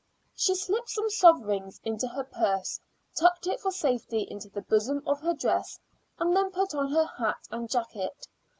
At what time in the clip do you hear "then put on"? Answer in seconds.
6.35-6.91